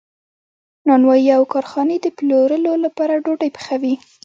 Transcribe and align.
نانوایی 0.87 1.29
او 1.37 1.43
کارخانې 1.53 1.97
د 2.01 2.07
پلورلو 2.17 2.71
لپاره 2.85 3.13
ډوډۍ 3.25 3.49
پخوي. 3.55 3.93